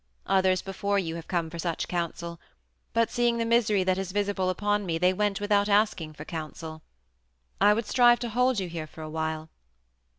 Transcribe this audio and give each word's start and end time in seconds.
Others 0.25 0.63
before 0.63 0.97
you 0.97 1.13
have 1.13 1.27
come 1.27 1.51
for 1.51 1.59
such 1.59 1.87
counsel, 1.87 2.39
but 2.91 3.11
seeing 3.11 3.37
the 3.37 3.45
misery 3.45 3.83
that 3.83 3.99
is 3.99 4.13
visible 4.13 4.49
upon 4.49 4.83
me 4.83 4.97
they 4.97 5.13
went 5.13 5.39
without 5.39 5.69
asking 5.69 6.13
for 6.13 6.25
counsel: 6.25 6.81
I 7.61 7.75
would 7.75 7.85
strive 7.85 8.17
to 8.21 8.29
hold 8.29 8.59
you 8.59 8.67
here 8.67 8.87
for 8.87 9.03
a 9.03 9.09
while. 9.11 9.51